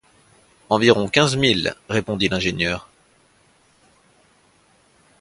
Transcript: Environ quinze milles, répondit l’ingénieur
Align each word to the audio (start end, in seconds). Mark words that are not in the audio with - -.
Environ 0.71 1.07
quinze 1.07 1.35
milles, 1.35 1.75
répondit 1.87 2.27
l’ingénieur 2.27 2.89